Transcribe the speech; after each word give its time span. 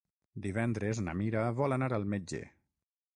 Divendres 0.45 1.01
na 1.09 1.13
Mira 1.19 1.43
vol 1.59 1.77
anar 1.77 1.91
al 1.99 2.09
metge. 2.15 2.41